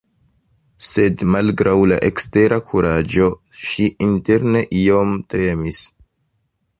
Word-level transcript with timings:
Sed 0.85 1.19
malgraŭ 1.33 1.75
la 1.91 1.99
ekstera 2.07 2.59
kuraĝo, 2.71 3.27
ŝi 3.65 3.87
interne 4.07 4.65
iom 4.81 5.13
tremis. 5.35 5.83